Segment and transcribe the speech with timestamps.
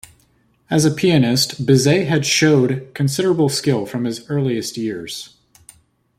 [0.67, 5.35] As a pianist, Bizet had showed considerable skill from his earliest years.